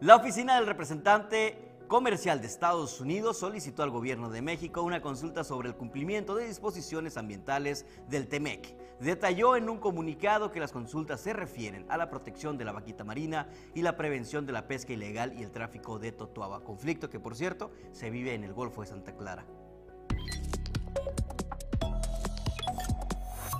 La 0.00 0.16
oficina 0.16 0.56
del 0.56 0.66
representante 0.66 1.71
Comercial 1.92 2.40
de 2.40 2.46
Estados 2.46 3.02
Unidos 3.02 3.36
solicitó 3.36 3.82
al 3.82 3.90
gobierno 3.90 4.30
de 4.30 4.40
México 4.40 4.80
una 4.80 5.02
consulta 5.02 5.44
sobre 5.44 5.68
el 5.68 5.76
cumplimiento 5.76 6.34
de 6.34 6.46
disposiciones 6.46 7.18
ambientales 7.18 7.84
del 8.08 8.28
TEMEC. 8.28 8.74
Detalló 8.98 9.56
en 9.56 9.68
un 9.68 9.76
comunicado 9.76 10.50
que 10.50 10.58
las 10.58 10.72
consultas 10.72 11.20
se 11.20 11.34
refieren 11.34 11.84
a 11.90 11.98
la 11.98 12.08
protección 12.08 12.56
de 12.56 12.64
la 12.64 12.72
vaquita 12.72 13.04
marina 13.04 13.46
y 13.74 13.82
la 13.82 13.98
prevención 13.98 14.46
de 14.46 14.52
la 14.52 14.66
pesca 14.66 14.94
ilegal 14.94 15.38
y 15.38 15.42
el 15.42 15.50
tráfico 15.50 15.98
de 15.98 16.12
totuaba, 16.12 16.64
conflicto 16.64 17.10
que 17.10 17.20
por 17.20 17.36
cierto 17.36 17.70
se 17.92 18.08
vive 18.08 18.32
en 18.32 18.44
el 18.44 18.54
Golfo 18.54 18.80
de 18.80 18.86
Santa 18.86 19.14
Clara. 19.14 19.44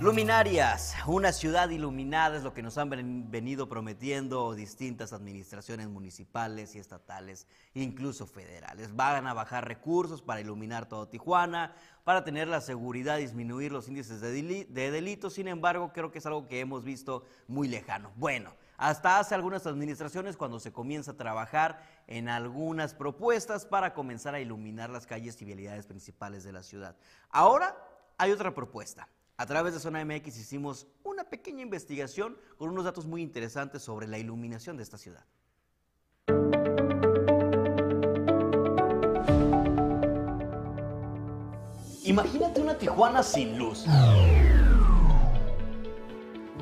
Luminarias, 0.03 0.95
una 1.07 1.31
ciudad 1.31 1.69
iluminada 1.69 2.35
es 2.35 2.43
lo 2.43 2.53
que 2.53 2.61
nos 2.61 2.77
han 2.77 2.89
venido 3.31 3.69
prometiendo 3.69 4.53
distintas 4.53 5.13
administraciones 5.13 5.87
municipales 5.87 6.75
y 6.75 6.79
estatales, 6.79 7.47
incluso 7.73 8.27
federales. 8.27 8.93
Van 8.97 9.25
a 9.27 9.33
bajar 9.33 9.65
recursos 9.65 10.21
para 10.21 10.41
iluminar 10.41 10.89
todo 10.89 11.07
Tijuana, 11.07 11.73
para 12.03 12.25
tener 12.25 12.49
la 12.49 12.59
seguridad, 12.59 13.17
disminuir 13.17 13.71
los 13.71 13.87
índices 13.87 14.19
de, 14.19 14.65
de 14.69 14.91
delitos, 14.91 15.35
sin 15.35 15.47
embargo 15.47 15.93
creo 15.93 16.11
que 16.11 16.17
es 16.19 16.25
algo 16.25 16.49
que 16.49 16.59
hemos 16.59 16.83
visto 16.83 17.23
muy 17.47 17.69
lejano. 17.69 18.11
Bueno, 18.17 18.53
hasta 18.75 19.19
hace 19.19 19.35
algunas 19.35 19.65
administraciones 19.67 20.35
cuando 20.35 20.59
se 20.59 20.73
comienza 20.73 21.11
a 21.11 21.17
trabajar 21.17 21.81
en 22.07 22.27
algunas 22.27 22.93
propuestas 22.93 23.65
para 23.65 23.93
comenzar 23.93 24.35
a 24.35 24.41
iluminar 24.41 24.89
las 24.89 25.07
calles 25.07 25.41
y 25.41 25.45
vialidades 25.45 25.85
principales 25.85 26.43
de 26.43 26.51
la 26.51 26.61
ciudad. 26.61 26.97
Ahora 27.29 27.77
hay 28.17 28.33
otra 28.33 28.53
propuesta 28.53 29.07
a 29.35 29.47
través 29.47 29.73
de 29.73 29.79
Zona 29.79 30.05
MX 30.05 30.37
hicimos 30.37 30.85
una 31.03 31.23
pequeña 31.23 31.63
investigación 31.63 32.37
con 32.57 32.69
unos 32.69 32.85
datos 32.85 33.07
muy 33.07 33.23
interesantes 33.23 33.81
sobre 33.81 34.07
la 34.07 34.19
iluminación 34.19 34.77
de 34.77 34.83
esta 34.83 34.97
ciudad. 34.99 35.25
Imagínate 42.03 42.61
una 42.61 42.77
Tijuana 42.77 43.23
sin 43.23 43.57
luz. 43.57 43.85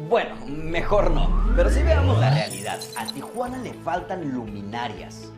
Bueno, 0.07 0.35
mejor 0.47 1.11
no, 1.11 1.53
pero 1.57 1.69
si 1.69 1.79
sí 1.79 1.83
veamos 1.83 2.19
la 2.19 2.33
realidad. 2.33 2.79
A 2.95 3.05
Tijuana 3.05 3.57
le 3.57 3.73
faltan 3.73 4.31
luminarias. 4.31 5.29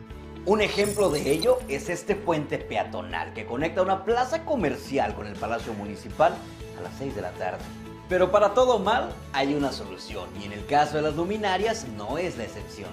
Un 0.46 0.60
ejemplo 0.60 1.10
de 1.10 1.32
ello 1.32 1.58
es 1.68 1.88
este 1.88 2.14
puente 2.14 2.58
peatonal 2.58 3.32
que 3.32 3.44
conecta 3.44 3.82
una 3.82 4.04
plaza 4.04 4.44
comercial 4.44 5.14
con 5.16 5.26
el 5.26 5.34
Palacio 5.34 5.72
Municipal 5.72 6.36
a 6.78 6.82
las 6.82 6.92
6 6.98 7.14
de 7.14 7.22
la 7.22 7.30
tarde. 7.32 7.58
Pero 8.08 8.30
para 8.30 8.54
todo 8.54 8.78
mal 8.78 9.12
hay 9.32 9.54
una 9.54 9.72
solución 9.72 10.28
y 10.40 10.44
en 10.44 10.52
el 10.52 10.66
caso 10.66 10.96
de 10.96 11.02
las 11.02 11.14
luminarias 11.14 11.86
no 11.96 12.18
es 12.18 12.36
la 12.36 12.44
excepción. 12.44 12.90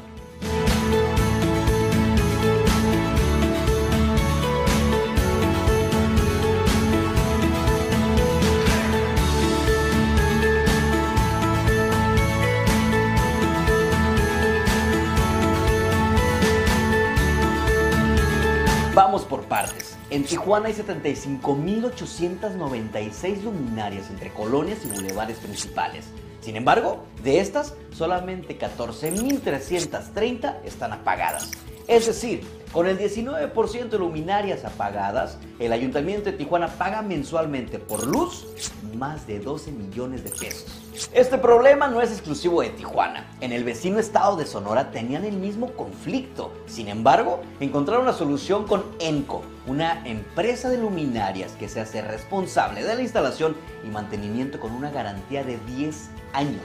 Vamos 18.93 19.23
por 19.23 19.43
partes. 19.43 19.90
En 20.11 20.23
Tijuana 20.25 20.67
hay 20.67 20.73
75.896 20.73 23.43
luminarias 23.43 24.09
entre 24.09 24.33
colonias 24.33 24.79
y 24.83 24.89
bulevares 24.89 25.37
principales. 25.37 26.07
Sin 26.41 26.57
embargo, 26.57 27.05
de 27.23 27.39
estas, 27.39 27.75
solamente 27.93 28.59
14.330 28.59 30.57
están 30.65 30.91
apagadas. 30.91 31.51
Es 31.87 32.07
decir, 32.07 32.43
con 32.73 32.87
el 32.87 32.99
19% 32.99 33.87
de 33.87 33.97
luminarias 33.97 34.65
apagadas, 34.65 35.37
el 35.59 35.71
Ayuntamiento 35.71 36.29
de 36.29 36.35
Tijuana 36.35 36.67
paga 36.67 37.01
mensualmente 37.01 37.79
por 37.79 38.05
luz 38.05 38.47
más 38.93 39.25
de 39.27 39.39
12 39.39 39.71
millones 39.71 40.25
de 40.25 40.31
pesos. 40.31 40.80
Este 41.13 41.37
problema 41.37 41.87
no 41.87 42.01
es 42.01 42.11
exclusivo 42.11 42.61
de 42.61 42.69
Tijuana. 42.69 43.29
En 43.39 43.53
el 43.53 43.63
vecino 43.63 43.99
estado 43.99 44.35
de 44.35 44.45
Sonora 44.45 44.91
tenían 44.91 45.23
el 45.23 45.37
mismo 45.37 45.73
conflicto. 45.73 46.51
Sin 46.67 46.89
embargo, 46.89 47.41
encontraron 47.59 48.03
una 48.03 48.13
solución 48.13 48.67
con 48.67 48.83
ENCO, 48.99 49.41
una 49.67 50.05
empresa 50.05 50.69
de 50.69 50.77
luminarias 50.77 51.53
que 51.53 51.69
se 51.69 51.79
hace 51.79 52.01
responsable 52.01 52.83
de 52.83 52.95
la 52.95 53.01
instalación 53.01 53.55
y 53.85 53.87
mantenimiento 53.87 54.59
con 54.59 54.71
una 54.71 54.91
garantía 54.91 55.43
de 55.43 55.57
10 55.77 56.09
años. 56.33 56.61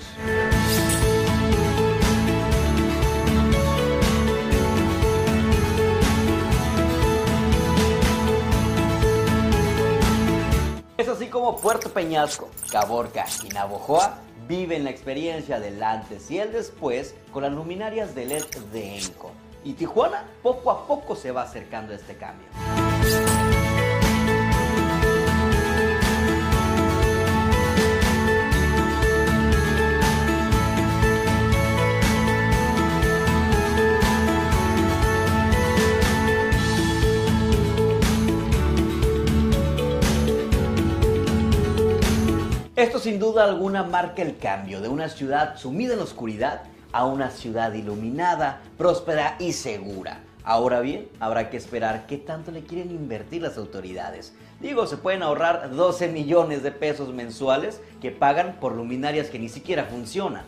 Puerto 11.56 11.90
Peñasco, 11.90 12.50
Caborca 12.70 13.24
y 13.42 13.48
Navojoa 13.48 14.18
viven 14.46 14.84
la 14.84 14.90
experiencia 14.90 15.58
del 15.58 15.82
antes 15.82 16.30
y 16.30 16.38
el 16.38 16.52
después 16.52 17.14
con 17.32 17.42
las 17.42 17.52
luminarias 17.52 18.14
de 18.14 18.26
LED 18.26 18.44
de 18.72 18.98
Enco. 18.98 19.32
Y 19.64 19.72
Tijuana 19.72 20.24
poco 20.42 20.70
a 20.70 20.86
poco 20.86 21.16
se 21.16 21.32
va 21.32 21.42
acercando 21.42 21.92
a 21.92 21.96
este 21.96 22.16
cambio. 22.16 22.46
Esto 42.76 42.98
sin 42.98 43.18
duda 43.18 43.44
alguna 43.44 43.84
marca 43.84 44.20
el 44.20 44.36
cambio 44.36 44.82
de 44.82 44.90
una 44.90 45.08
ciudad 45.08 45.56
sumida 45.56 45.94
en 45.94 46.00
la 46.00 46.04
oscuridad 46.04 46.64
a 46.92 47.06
una 47.06 47.30
ciudad 47.30 47.72
iluminada, 47.72 48.60
próspera 48.76 49.36
y 49.38 49.54
segura. 49.54 50.20
Ahora 50.44 50.80
bien, 50.80 51.08
habrá 51.18 51.48
que 51.48 51.56
esperar 51.56 52.06
qué 52.06 52.18
tanto 52.18 52.50
le 52.50 52.64
quieren 52.64 52.90
invertir 52.90 53.40
las 53.40 53.56
autoridades. 53.56 54.34
Digo, 54.60 54.86
se 54.86 54.98
pueden 54.98 55.22
ahorrar 55.22 55.74
12 55.74 56.08
millones 56.08 56.62
de 56.62 56.70
pesos 56.70 57.14
mensuales 57.14 57.80
que 58.02 58.10
pagan 58.10 58.58
por 58.60 58.74
luminarias 58.74 59.30
que 59.30 59.38
ni 59.38 59.48
siquiera 59.48 59.86
funcionan. 59.86 60.44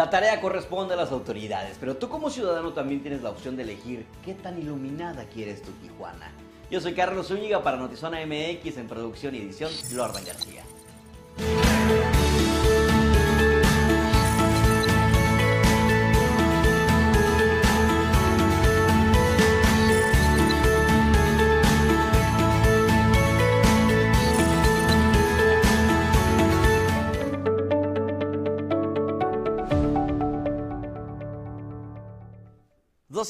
La 0.00 0.08
tarea 0.08 0.40
corresponde 0.40 0.94
a 0.94 0.96
las 0.96 1.12
autoridades, 1.12 1.76
pero 1.78 1.94
tú 1.98 2.08
como 2.08 2.30
ciudadano 2.30 2.72
también 2.72 3.02
tienes 3.02 3.20
la 3.20 3.28
opción 3.28 3.54
de 3.54 3.64
elegir 3.64 4.06
qué 4.24 4.32
tan 4.32 4.58
iluminada 4.58 5.26
quieres 5.26 5.60
tu 5.60 5.72
Tijuana. 5.72 6.32
Yo 6.70 6.80
soy 6.80 6.94
Carlos 6.94 7.28
Zúñiga 7.28 7.62
para 7.62 7.76
Notizona 7.76 8.24
MX 8.24 8.78
en 8.78 8.88
producción 8.88 9.34
y 9.34 9.40
edición, 9.40 9.70
Lordan 9.92 10.24
García. 10.24 10.64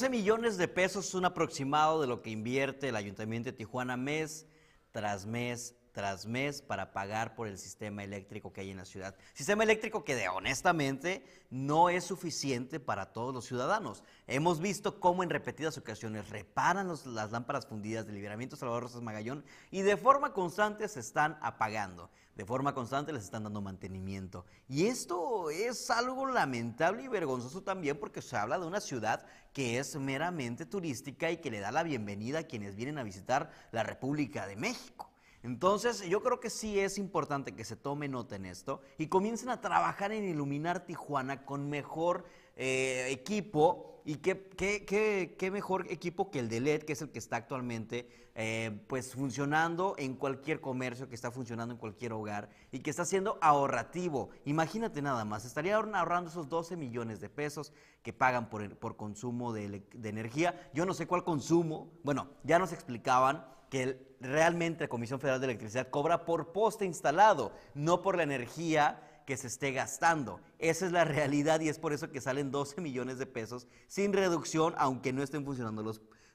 12 0.01 0.09
millones 0.09 0.57
de 0.57 0.67
pesos 0.67 1.09
es 1.09 1.13
un 1.13 1.25
aproximado 1.25 2.01
de 2.01 2.07
lo 2.07 2.23
que 2.23 2.31
invierte 2.31 2.89
el 2.89 2.95
Ayuntamiento 2.95 3.51
de 3.51 3.55
Tijuana 3.55 3.97
mes 3.97 4.47
tras 4.91 5.27
mes 5.27 5.75
tras 5.91 6.25
mes 6.25 6.61
para 6.61 6.93
pagar 6.93 7.35
por 7.35 7.47
el 7.47 7.57
sistema 7.57 8.03
eléctrico 8.03 8.51
que 8.53 8.61
hay 8.61 8.71
en 8.71 8.77
la 8.77 8.85
ciudad. 8.85 9.15
Sistema 9.33 9.63
eléctrico 9.63 10.03
que 10.03 10.15
de, 10.15 10.29
honestamente 10.29 11.23
no 11.49 11.89
es 11.89 12.05
suficiente 12.05 12.79
para 12.79 13.11
todos 13.13 13.33
los 13.33 13.45
ciudadanos. 13.45 14.03
Hemos 14.27 14.59
visto 14.59 14.99
cómo 14.99 15.23
en 15.23 15.29
repetidas 15.29 15.77
ocasiones 15.77 16.29
reparan 16.29 16.87
las 16.87 17.31
lámparas 17.31 17.67
fundidas 17.67 18.05
del 18.05 18.15
liberamiento 18.15 18.55
Salvador 18.55 18.83
Rosas 18.83 19.01
Magallón 19.01 19.43
y 19.69 19.81
de 19.81 19.97
forma 19.97 20.33
constante 20.33 20.87
se 20.87 20.99
están 20.99 21.37
apagando. 21.41 22.09
De 22.35 22.45
forma 22.45 22.73
constante 22.73 23.11
les 23.11 23.25
están 23.25 23.43
dando 23.43 23.61
mantenimiento. 23.61 24.45
Y 24.69 24.85
esto 24.85 25.49
es 25.49 25.91
algo 25.91 26.25
lamentable 26.25 27.03
y 27.03 27.07
vergonzoso 27.09 27.61
también 27.61 27.99
porque 27.99 28.21
se 28.21 28.37
habla 28.37 28.57
de 28.57 28.65
una 28.65 28.79
ciudad 28.79 29.25
que 29.53 29.79
es 29.79 29.97
meramente 29.97 30.65
turística 30.65 31.29
y 31.29 31.37
que 31.37 31.51
le 31.51 31.59
da 31.59 31.71
la 31.71 31.83
bienvenida 31.83 32.39
a 32.39 32.43
quienes 32.43 32.75
vienen 32.75 32.97
a 32.97 33.03
visitar 33.03 33.51
la 33.71 33.83
República 33.83 34.47
de 34.47 34.55
México. 34.55 35.10
Entonces, 35.43 36.01
yo 36.07 36.21
creo 36.21 36.39
que 36.39 36.49
sí 36.49 36.79
es 36.79 36.97
importante 36.97 37.55
que 37.55 37.65
se 37.65 37.75
tome 37.75 38.07
nota 38.07 38.35
en 38.35 38.45
esto 38.45 38.81
y 38.97 39.07
comiencen 39.07 39.49
a 39.49 39.59
trabajar 39.59 40.11
en 40.11 40.23
iluminar 40.23 40.85
Tijuana 40.85 41.45
con 41.45 41.69
mejor 41.69 42.25
eh, 42.55 43.07
equipo 43.09 44.01
y 44.05 44.15
qué, 44.15 44.49
qué, 44.55 45.35
qué, 45.37 45.51
mejor 45.51 45.87
equipo 45.89 46.29
que 46.29 46.39
el 46.39 46.49
de 46.49 46.59
LED, 46.59 46.83
que 46.83 46.93
es 46.93 47.01
el 47.01 47.09
que 47.09 47.19
está 47.19 47.37
actualmente 47.37 48.07
eh, 48.35 48.83
pues 48.87 49.13
funcionando 49.13 49.95
en 49.97 50.15
cualquier 50.15 50.61
comercio, 50.61 51.09
que 51.09 51.15
está 51.15 51.31
funcionando 51.31 51.73
en 51.73 51.79
cualquier 51.79 52.13
hogar 52.13 52.49
y 52.71 52.79
que 52.79 52.91
está 52.91 53.05
siendo 53.05 53.39
ahorrativo. 53.41 54.29
Imagínate 54.45 55.01
nada 55.01 55.25
más, 55.25 55.45
estaría 55.45 55.75
ahorrando 55.75 56.29
esos 56.29 56.49
12 56.49 56.77
millones 56.77 57.19
de 57.19 57.29
pesos 57.29 57.73
que 58.03 58.13
pagan 58.13 58.49
por, 58.49 58.75
por 58.77 58.95
consumo 58.95 59.53
de 59.53 59.83
energía. 60.03 60.69
Yo 60.73 60.85
no 60.85 60.93
sé 60.93 61.07
cuál 61.07 61.23
consumo, 61.23 61.91
bueno, 62.03 62.29
ya 62.43 62.59
nos 62.59 62.73
explicaban 62.73 63.45
que 63.71 64.17
realmente 64.19 64.83
la 64.83 64.89
Comisión 64.89 65.21
Federal 65.21 65.39
de 65.39 65.45
Electricidad 65.45 65.89
cobra 65.89 66.25
por 66.25 66.51
poste 66.51 66.83
instalado, 66.83 67.53
no 67.73 68.01
por 68.01 68.17
la 68.17 68.23
energía 68.23 69.01
que 69.25 69.37
se 69.37 69.47
esté 69.47 69.71
gastando. 69.71 70.41
Esa 70.59 70.85
es 70.85 70.91
la 70.91 71.05
realidad 71.05 71.61
y 71.61 71.69
es 71.69 71.79
por 71.79 71.93
eso 71.93 72.11
que 72.11 72.19
salen 72.19 72.51
12 72.51 72.81
millones 72.81 73.17
de 73.17 73.27
pesos 73.27 73.69
sin 73.87 74.11
reducción, 74.11 74.75
aunque 74.77 75.13
no 75.13 75.23
estén 75.23 75.45
funcionando 75.45 75.89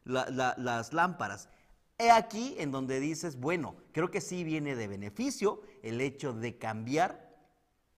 las 0.04 0.92
lámparas. 0.94 1.50
He 1.98 2.10
aquí 2.10 2.54
en 2.58 2.72
donde 2.72 3.00
dices, 3.00 3.38
bueno, 3.38 3.76
creo 3.92 4.10
que 4.10 4.22
sí 4.22 4.42
viene 4.42 4.74
de 4.74 4.88
beneficio 4.88 5.60
el 5.82 6.00
hecho 6.00 6.32
de 6.32 6.56
cambiar 6.56 7.36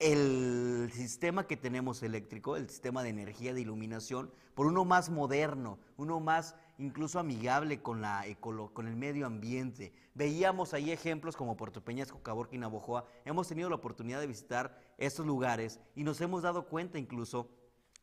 el 0.01 0.91
sistema 0.93 1.47
que 1.47 1.57
tenemos 1.57 2.03
eléctrico, 2.03 2.57
el 2.57 2.69
sistema 2.69 3.05
de 3.05 3.11
energía 3.11 3.55
de 3.55 3.61
iluminación, 3.61 4.33
por 4.55 4.67
uno 4.67 4.85
más 4.85 5.11
moderno, 5.11 5.79
uno 5.97 6.19
más 6.19 6.57
incluso 6.79 7.19
amigable 7.19 7.83
con, 7.83 8.01
la, 8.01 8.25
con 8.41 8.87
el 8.87 8.97
medio 8.97 9.27
ambiente. 9.27 9.93
Veíamos 10.15 10.75
ahí 10.75 10.91
ejemplos 10.91 11.37
como 11.37 11.57
Puerto 11.57 11.85
Peñasco, 11.85 12.23
Caborca 12.23 12.55
y 12.55 12.59
Navojoa. 12.59 13.05
Hemos 13.25 13.49
tenido 13.49 13.69
la 13.69 13.77
oportunidad 13.77 14.21
de 14.21 14.27
visitar 14.27 14.81
estos 14.97 15.27
lugares 15.27 15.81
y 15.95 16.05
nos 16.05 16.21
hemos 16.21 16.43
dado 16.43 16.67
cuenta 16.67 16.99
incluso 16.99 17.51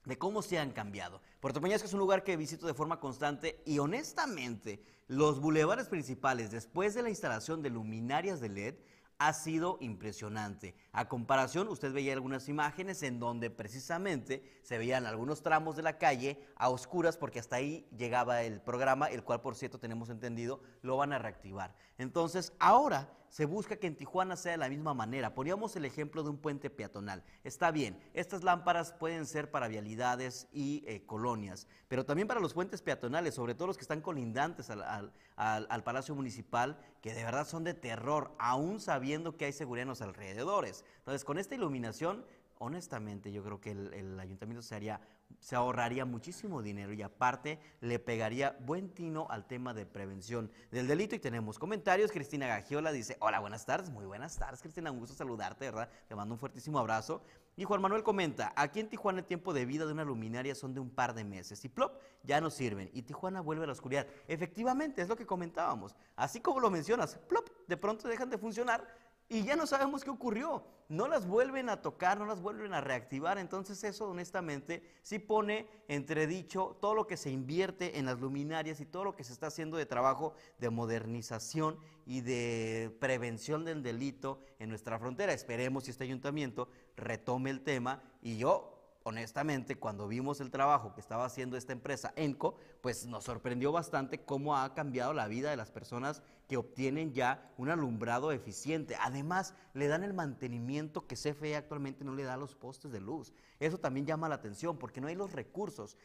de 0.05 0.17
cómo 0.17 0.41
se 0.41 0.59
han 0.59 0.71
cambiado. 0.71 1.21
Puerto 1.39 1.61
Peñasco 1.61 1.87
es 1.87 1.93
un 1.93 1.99
lugar 1.99 2.23
que 2.23 2.37
visito 2.37 2.67
de 2.67 2.73
forma 2.73 2.99
constante 2.99 3.61
y 3.65 3.79
honestamente 3.79 4.83
los 5.07 5.39
bulevares 5.39 5.87
principales, 5.87 6.51
después 6.51 6.93
de 6.93 7.03
la 7.03 7.09
instalación 7.09 7.61
de 7.61 7.69
luminarias 7.69 8.39
de 8.39 8.49
LED, 8.49 8.75
ha 9.17 9.33
sido 9.33 9.77
impresionante. 9.79 10.75
A 10.91 11.07
comparación, 11.07 11.67
usted 11.67 11.93
veía 11.93 12.13
algunas 12.13 12.49
imágenes 12.49 13.01
en 13.03 13.19
donde 13.19 13.49
precisamente 13.49 14.59
se 14.61 14.77
veían 14.77 15.05
algunos 15.05 15.41
tramos 15.41 15.75
de 15.75 15.83
la 15.83 15.97
calle 15.97 16.39
a 16.55 16.69
oscuras 16.69 17.17
porque 17.17 17.39
hasta 17.39 17.55
ahí 17.55 17.87
llegaba 17.97 18.43
el 18.43 18.61
programa, 18.61 19.07
el 19.07 19.23
cual 19.23 19.41
por 19.41 19.55
cierto 19.55 19.79
tenemos 19.79 20.09
entendido 20.09 20.61
lo 20.81 20.97
van 20.97 21.13
a 21.13 21.19
reactivar. 21.19 21.75
Entonces, 21.97 22.53
ahora 22.59 23.09
se 23.35 23.43
busca 23.43 23.75
que 23.75 23.87
en 23.87 23.97
Tijuana 23.97 24.37
sea 24.37 24.53
de 24.53 24.57
la 24.59 24.69
misma 24.69 24.93
manera. 24.93 25.33
Poníamos 25.33 25.75
el 25.75 25.83
ejemplo 25.83 26.23
de 26.23 26.29
un 26.29 26.37
puente 26.37 26.69
peatonal. 26.69 27.21
Está 27.43 27.69
bien, 27.69 27.99
estas 28.13 28.45
lámparas 28.45 28.93
pueden 28.93 29.25
ser 29.25 29.51
para 29.51 29.67
vialidades 29.67 30.47
y 30.53 30.85
eh, 30.87 31.05
colonias, 31.05 31.67
pero 31.89 32.05
también 32.05 32.29
para 32.29 32.39
los 32.39 32.53
puentes 32.53 32.81
peatonales, 32.81 33.35
sobre 33.35 33.53
todo 33.53 33.67
los 33.67 33.75
que 33.75 33.81
están 33.81 33.99
colindantes 33.99 34.69
al, 34.69 35.11
al 35.35 35.83
Palacio 35.83 36.15
Municipal, 36.15 36.79
que 37.01 37.13
de 37.13 37.25
verdad 37.25 37.45
son 37.45 37.65
de 37.65 37.73
terror, 37.73 38.33
aún 38.39 38.79
sabiendo 38.79 39.35
que 39.35 39.43
hay 39.43 39.51
seguridad 39.51 39.81
en 39.81 39.89
los 39.89 40.01
alrededores. 40.01 40.85
Entonces, 40.99 41.25
con 41.25 41.37
esta 41.37 41.55
iluminación 41.55 42.23
honestamente 42.59 43.31
yo 43.31 43.43
creo 43.43 43.59
que 43.59 43.71
el, 43.71 44.19
ayuntamiento 44.19 44.61
se, 44.61 44.75
haría, 44.75 45.01
se 45.39 45.55
ahorraría 45.55 46.05
muchísimo 46.05 46.61
dinero 46.61 46.91
y 46.93 47.01
aparte 47.01 47.59
le 47.81 47.99
pegaría 47.99 48.57
buen 48.61 48.89
tino 48.89 49.27
al 49.29 49.45
tema 49.45 49.73
de 49.73 49.85
prevención 49.85 50.51
del 50.71 50.87
delito. 50.87 51.15
Y 51.15 51.19
tenemos 51.19 51.59
comentarios. 51.59 52.11
Cristina 52.11 52.47
Gagiola 52.47 52.91
dice, 52.91 53.17
hola, 53.19 53.39
buenas 53.39 53.65
tardes. 53.65 53.91
Muy 53.91 54.05
buenas 54.05 54.37
tardes, 54.37 54.61
Cristina. 54.61 54.91
Un 54.91 54.99
gusto 54.99 55.15
saludarte, 55.15 55.65
¿verdad? 55.65 55.89
Te 56.07 56.15
mando 56.15 56.33
un 56.33 56.39
fuertísimo 56.39 56.79
abrazo. 56.79 57.21
Y 57.57 57.63
Juan 57.63 57.81
Manuel 57.81 58.03
comenta, 58.03 58.51
aquí 58.57 58.81
en 58.81 58.89
Tijuana 58.89 59.19
el 59.19 59.25
tiempo 59.25 59.53
de 59.53 59.65
vida 59.65 59.85
de 59.85 59.93
una 59.93 60.03
luminaria 60.03 60.53
son 60.55 60.73
de 60.73 60.81
un 60.81 60.89
par 60.89 61.13
de 61.13 61.23
meses 61.23 61.63
y 61.63 61.69
plop, 61.69 62.01
ya 62.23 62.41
no 62.41 62.49
sirven 62.49 62.89
y 62.91 63.03
Tijuana 63.03 63.39
vuelve 63.39 63.63
a 63.63 63.67
la 63.67 63.71
oscuridad. 63.71 64.07
Efectivamente, 64.27 65.01
es 65.01 65.07
lo 65.07 65.15
que 65.15 65.25
comentábamos. 65.25 65.95
Así 66.17 66.41
como 66.41 66.59
lo 66.59 66.69
mencionas, 66.69 67.17
plop, 67.29 67.47
de 67.65 67.77
pronto 67.77 68.09
dejan 68.09 68.29
de 68.29 68.37
funcionar 68.37 68.85
y 69.27 69.43
ya 69.43 69.55
no 69.55 69.65
sabemos 69.65 70.03
qué 70.03 70.09
ocurrió. 70.09 70.63
No 70.87 71.07
las 71.07 71.25
vuelven 71.25 71.69
a 71.69 71.81
tocar, 71.81 72.19
no 72.19 72.25
las 72.25 72.41
vuelven 72.41 72.73
a 72.75 72.81
reactivar. 72.81 73.39
Entonces 73.39 73.83
eso 73.83 74.07
honestamente 74.07 74.83
sí 75.01 75.17
pone 75.17 75.67
entredicho 75.87 76.77
todo 76.79 76.93
lo 76.93 77.07
que 77.07 77.17
se 77.17 77.31
invierte 77.31 77.97
en 77.97 78.05
las 78.05 78.19
luminarias 78.19 78.79
y 78.79 78.85
todo 78.85 79.03
lo 79.03 79.15
que 79.15 79.23
se 79.23 79.33
está 79.33 79.47
haciendo 79.47 79.77
de 79.77 79.87
trabajo 79.87 80.35
de 80.59 80.69
modernización 80.69 81.79
y 82.05 82.21
de 82.21 82.95
prevención 82.99 83.65
del 83.65 83.81
delito 83.81 84.39
en 84.59 84.69
nuestra 84.69 84.99
frontera. 84.99 85.33
Esperemos 85.33 85.85
si 85.85 85.91
este 85.91 86.03
ayuntamiento 86.03 86.69
retome 86.95 87.49
el 87.49 87.61
tema 87.61 88.03
y 88.21 88.37
yo 88.37 88.74
honestamente, 89.07 89.75
cuando 89.75 90.07
vimos 90.07 90.41
el 90.41 90.49
trabajo 90.49 90.95
que 90.95 90.99
estaba 90.99 91.25
haciendo 91.25 91.57
esta 91.57 91.73
empresa, 91.73 92.11
ENCO, 92.15 92.57
pues 92.81 93.05
nos 93.05 93.23
sorprendió 93.23 93.71
bastante 93.71 94.25
cómo 94.25 94.57
ha 94.57 94.73
cambiado 94.73 95.13
la 95.13 95.27
vida 95.27 95.51
de 95.51 95.57
las 95.57 95.69
personas 95.69 96.23
que 96.47 96.57
obtienen 96.57 97.13
ya 97.13 97.53
un 97.57 97.69
alumbrado 97.69 98.31
eficiente. 98.31 98.97
Además, 98.99 99.53
le 99.75 99.87
dan 99.87 100.03
el 100.03 100.15
mantenimiento 100.15 101.05
que 101.05 101.15
CFE 101.15 101.55
actualmente 101.55 102.03
no 102.03 102.15
le 102.15 102.23
da 102.23 102.33
a 102.33 102.37
los 102.37 102.55
postes 102.55 102.91
de 102.91 102.99
luz. 102.99 103.31
Eso 103.59 103.77
también 103.77 104.07
llama 104.07 104.27
la 104.27 104.35
atención 104.35 104.77
porque 104.79 105.01
no 105.01 105.07
hay 105.07 105.15
los 105.15 105.33
recursos. 105.33 105.97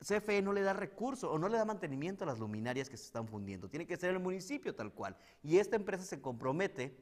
CFE 0.00 0.40
no 0.40 0.52
le 0.52 0.62
da 0.62 0.74
recursos 0.74 1.28
o 1.28 1.38
no 1.40 1.48
le 1.48 1.58
da 1.58 1.64
mantenimiento 1.64 2.22
a 2.22 2.28
las 2.28 2.38
luminarias 2.38 2.88
que 2.88 2.96
se 2.96 3.06
están 3.06 3.26
fundiendo. 3.26 3.68
Tiene 3.68 3.84
que 3.84 3.96
ser 3.96 4.10
el 4.10 4.20
municipio 4.20 4.76
tal 4.76 4.92
cual. 4.92 5.16
Y 5.42 5.58
esta 5.58 5.74
empresa 5.74 6.04
se 6.04 6.20
compromete 6.20 6.96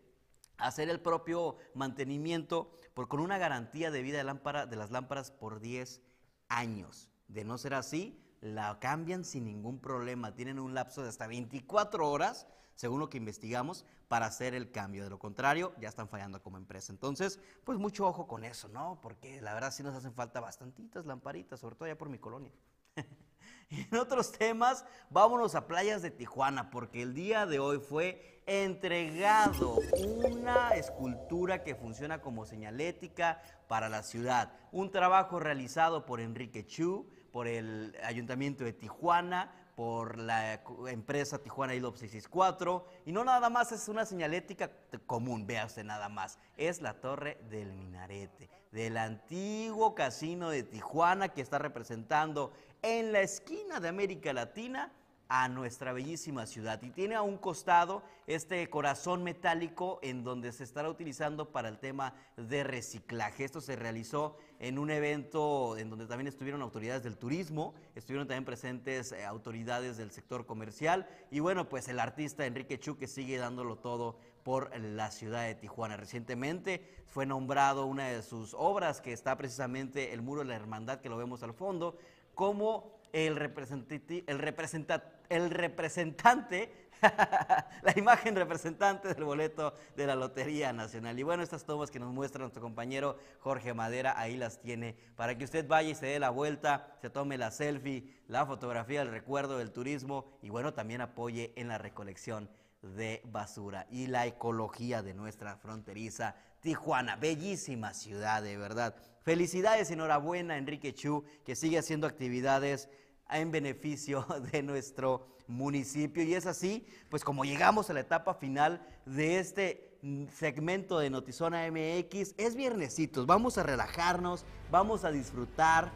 hacer 0.58 0.88
el 0.88 1.00
propio 1.00 1.56
mantenimiento 1.75 2.70
por, 2.94 3.08
con 3.08 3.20
una 3.20 3.38
garantía 3.38 3.90
de 3.90 4.02
vida 4.02 4.18
de, 4.18 4.76
las 4.76 4.90
lámparas 4.90 5.30
por 5.30 5.60
10 5.60 6.00
años. 6.48 7.10
De 7.28 7.44
no 7.44 7.58
ser 7.58 7.75
así, 7.75 8.22
la 8.40 8.78
cambian 8.78 9.25
sin 9.25 9.44
ningún 9.44 9.80
problema. 9.80 10.34
Tienen 10.34 10.58
un 10.58 10.75
lapso 10.75 11.02
de 11.02 11.08
hasta 11.08 11.26
24 11.26 12.08
horas, 12.08 12.46
según 12.75 13.00
lo 13.00 13.10
que 13.10 13.18
investigamos, 13.18 13.84
para 14.08 14.26
hacer 14.26 14.54
el 14.54 14.70
cambio. 14.70 15.04
De 15.04 15.10
lo 15.10 15.18
contrario, 15.18 15.75
ya 15.80 15.88
están 15.88 16.08
fallando 16.08 16.42
como 16.42 16.56
empresa. 16.56 16.92
Entonces, 16.92 17.40
pues 17.64 17.78
mucho 17.78 18.06
ojo 18.06 18.26
con 18.26 18.45
eso, 18.45 18.69
¿no? 18.69 19.00
Porque 19.02 19.40
la 19.40 19.54
verdad 19.54 19.73
sí 19.73 19.82
nos 19.82 19.95
hacen 19.95 20.14
falta 20.14 20.40
bastantitas 20.40 21.06
lamparitas, 21.06 21.60
sobre 21.60 21.75
todo 21.75 21.86
allá 21.86 21.99
por 21.99 22.08
mi 22.08 22.19
colonia. 22.19 22.52
en 23.71 23.99
otros 23.99 24.33
temas, 24.33 24.85
vámonos 25.11 25.55
a 25.55 25.67
playas 25.67 26.02
de 26.02 26.11
Tijuana, 26.11 26.71
porque 26.71 27.02
el 27.02 27.15
día 27.15 27.47
de 27.47 27.59
hoy 27.59 27.79
fue 27.79 28.43
entregado 28.47 29.81
una 29.97 30.71
escultura 30.71 31.65
que 31.65 31.75
funciona 31.75 32.21
como 32.21 32.47
señalética 32.47 33.43
para 33.67 33.89
la 33.89 34.02
ciudad. 34.02 34.52
Un 34.71 34.91
trabajo 34.91 35.41
realizado 35.41 36.07
por 36.07 36.21
Enrique 36.21 36.65
Chu, 36.65 37.09
por 37.33 37.49
el 37.49 37.97
Ayuntamiento 38.05 38.65
de 38.65 38.73
Tijuana, 38.73 39.52
por 39.75 40.17
la 40.17 40.63
empresa 40.89 41.39
Tijuana 41.39 41.75
ILOP 41.75 41.97
664. 41.97 42.87
Y 43.05 43.13
no 43.13 43.25
nada 43.25 43.50
más 43.50 43.73
es 43.73 43.89
una 43.89 44.07
señalética 44.07 44.71
común, 45.07 45.47
vea 45.47 45.67
usted 45.67 45.85
nada 45.85 46.09
más. 46.09 46.39
Es 46.57 46.81
la 46.81 46.95
torre 46.95 47.39
del 47.50 47.75
minarete, 47.75 48.49
del 48.73 48.97
antiguo 48.97 49.95
casino 49.95 50.49
de 50.49 50.63
Tijuana 50.63 51.29
que 51.29 51.43
está 51.43 51.59
representando 51.59 52.52
en 52.86 53.10
la 53.10 53.20
esquina 53.20 53.80
de 53.80 53.88
América 53.88 54.32
Latina 54.32 54.92
a 55.28 55.49
nuestra 55.49 55.92
bellísima 55.92 56.46
ciudad 56.46 56.80
y 56.84 56.90
tiene 56.90 57.16
a 57.16 57.22
un 57.22 57.36
costado 57.36 58.04
este 58.28 58.70
corazón 58.70 59.25
metálico 59.25 59.99
en 60.02 60.22
donde 60.22 60.52
se 60.52 60.62
estará 60.62 60.88
utilizando 60.88 61.50
para 61.50 61.68
el 61.68 61.78
tema 61.78 62.14
de 62.36 62.62
reciclaje. 62.62 63.42
Esto 63.42 63.60
se 63.60 63.75
realizó 63.75 64.36
en 64.60 64.78
un 64.78 64.90
evento 64.92 65.76
en 65.76 65.90
donde 65.90 66.06
también 66.06 66.28
estuvieron 66.28 66.62
autoridades 66.62 67.02
del 67.02 67.18
turismo, 67.18 67.75
estuvieron 67.96 68.28
también 68.28 68.44
presentes 68.44 69.10
eh, 69.10 69.25
autoridades 69.25 69.96
del 69.96 70.12
sector 70.12 70.46
comercial 70.46 71.08
y 71.32 71.40
bueno, 71.40 71.68
pues 71.68 71.88
el 71.88 71.99
artista 71.99 72.46
Enrique 72.46 72.78
Chu 72.78 72.96
que 72.96 73.08
sigue 73.08 73.36
dándolo 73.36 73.78
todo 73.78 74.16
por 74.44 74.70
la 74.78 75.10
ciudad 75.10 75.44
de 75.44 75.56
Tijuana. 75.56 75.96
Recientemente 75.96 77.02
fue 77.06 77.26
nombrado 77.26 77.86
una 77.86 78.06
de 78.06 78.22
sus 78.22 78.54
obras 78.54 79.00
que 79.00 79.12
está 79.12 79.36
precisamente 79.36 80.12
el 80.12 80.22
muro 80.22 80.42
de 80.42 80.46
la 80.46 80.54
hermandad 80.54 81.00
que 81.00 81.08
lo 81.08 81.16
vemos 81.16 81.42
al 81.42 81.52
fondo 81.52 81.99
como 82.36 83.00
el, 83.12 83.34
el, 83.34 84.22
el 84.28 85.50
representante, 85.50 86.85
la 87.82 87.93
imagen 87.97 88.37
representante 88.37 89.13
del 89.13 89.25
boleto 89.25 89.75
de 89.97 90.06
la 90.06 90.15
Lotería 90.15 90.73
Nacional. 90.73 91.19
Y 91.19 91.23
bueno, 91.23 91.43
estas 91.43 91.65
tomas 91.65 91.91
que 91.91 91.99
nos 91.99 92.13
muestra 92.13 92.41
nuestro 92.41 92.63
compañero 92.63 93.17
Jorge 93.41 93.75
Madera, 93.75 94.15
ahí 94.19 94.37
las 94.37 94.61
tiene, 94.61 94.97
para 95.17 95.37
que 95.37 95.45
usted 95.45 95.67
vaya 95.67 95.91
y 95.91 95.95
se 95.95 96.06
dé 96.06 96.19
la 96.19 96.30
vuelta, 96.30 96.97
se 97.00 97.11
tome 97.11 97.39
la 97.39 97.50
selfie, 97.50 98.04
la 98.28 98.47
fotografía, 98.47 99.02
el 99.02 99.11
recuerdo 99.11 99.59
del 99.59 99.73
turismo 99.73 100.26
y 100.43 100.49
bueno, 100.49 100.75
también 100.75 101.00
apoye 101.00 101.52
en 101.56 101.69
la 101.69 101.78
recolección 101.78 102.49
de 102.82 103.23
basura 103.25 103.87
y 103.91 104.06
la 104.06 104.26
ecología 104.26 105.02
de 105.02 105.15
nuestra 105.15 105.56
fronteriza 105.56 106.37
Tijuana. 106.61 107.17
Bellísima 107.17 107.95
ciudad, 107.95 108.43
de 108.43 108.56
verdad. 108.56 108.97
Felicidades, 109.23 109.91
enhorabuena, 109.91 110.56
Enrique 110.56 110.95
Chu, 110.95 111.25
que 111.45 111.56
sigue 111.56 111.78
haciendo 111.78 112.06
actividades 112.06 112.89
en 113.30 113.50
beneficio 113.50 114.26
de 114.52 114.62
nuestro 114.62 115.26
municipio. 115.47 116.23
Y 116.23 116.34
es 116.34 116.47
así, 116.47 116.86
pues 117.08 117.25
como 117.25 117.45
llegamos 117.45 117.91
a 117.91 117.93
la 117.93 118.00
etapa 118.00 118.34
final 118.34 118.86
de 119.04 119.39
este 119.39 119.99
segmento 120.32 120.99
de 120.99 121.10
Notizona 121.10 121.69
MX, 121.71 122.34
es 122.36 122.54
viernesitos, 122.54 123.26
vamos 123.26 123.58
a 123.58 123.62
relajarnos, 123.62 124.45
vamos 124.71 125.04
a 125.04 125.10
disfrutar, 125.10 125.91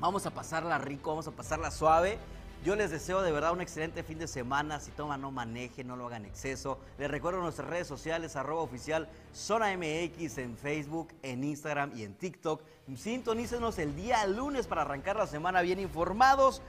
vamos 0.00 0.26
a 0.26 0.30
pasarla 0.30 0.78
rico, 0.78 1.10
vamos 1.10 1.26
a 1.26 1.32
pasarla 1.32 1.70
suave. 1.70 2.18
Yo 2.64 2.76
les 2.76 2.92
deseo 2.92 3.22
de 3.22 3.32
verdad 3.32 3.52
un 3.52 3.60
excelente 3.60 4.04
fin 4.04 4.20
de 4.20 4.28
semana. 4.28 4.78
Si 4.78 4.92
toman, 4.92 5.20
no 5.20 5.32
manejen, 5.32 5.88
no 5.88 5.96
lo 5.96 6.06
hagan 6.06 6.24
exceso. 6.24 6.78
Les 6.96 7.10
recuerdo 7.10 7.40
nuestras 7.40 7.68
redes 7.68 7.88
sociales, 7.88 8.36
arroba 8.36 8.62
oficial 8.62 9.08
Zona 9.34 9.76
MX 9.76 10.38
en 10.38 10.56
Facebook, 10.56 11.08
en 11.22 11.42
Instagram 11.42 11.90
y 11.96 12.04
en 12.04 12.14
TikTok. 12.14 12.62
Sintonícenos 12.96 13.80
el 13.80 13.96
día 13.96 14.24
lunes 14.28 14.68
para 14.68 14.82
arrancar 14.82 15.16
la 15.16 15.26
semana 15.26 15.60
bien 15.60 15.80
informados 15.80 16.62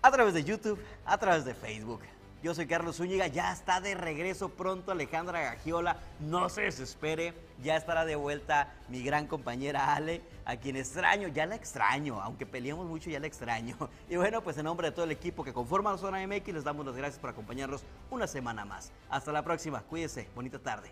a 0.00 0.12
través 0.12 0.32
de 0.32 0.44
YouTube, 0.44 0.78
a 1.04 1.18
través 1.18 1.44
de 1.44 1.54
Facebook. 1.54 2.02
Yo 2.42 2.54
soy 2.54 2.66
Carlos 2.66 2.96
Zúñiga, 2.96 3.26
ya 3.26 3.52
está 3.52 3.82
de 3.82 3.94
regreso 3.94 4.48
pronto 4.48 4.92
Alejandra 4.92 5.42
Gagiola, 5.42 5.98
no 6.20 6.48
se 6.48 6.62
desespere, 6.62 7.34
ya 7.62 7.76
estará 7.76 8.06
de 8.06 8.16
vuelta 8.16 8.72
mi 8.88 9.02
gran 9.02 9.26
compañera 9.26 9.94
Ale, 9.94 10.22
a 10.46 10.56
quien 10.56 10.76
extraño, 10.76 11.28
ya 11.28 11.44
la 11.44 11.54
extraño, 11.54 12.18
aunque 12.22 12.46
peleemos 12.46 12.86
mucho, 12.86 13.10
ya 13.10 13.20
la 13.20 13.26
extraño. 13.26 13.76
Y 14.08 14.16
bueno, 14.16 14.42
pues 14.42 14.56
en 14.56 14.64
nombre 14.64 14.88
de 14.88 14.92
todo 14.92 15.04
el 15.04 15.10
equipo 15.10 15.44
que 15.44 15.52
conforma 15.52 15.92
la 15.92 15.98
Zona 15.98 16.26
MX, 16.26 16.54
les 16.54 16.64
damos 16.64 16.86
las 16.86 16.96
gracias 16.96 17.18
por 17.18 17.28
acompañarnos 17.28 17.84
una 18.10 18.26
semana 18.26 18.64
más. 18.64 18.90
Hasta 19.10 19.32
la 19.32 19.44
próxima, 19.44 19.82
cuídese, 19.82 20.26
bonita 20.34 20.58
tarde. 20.58 20.90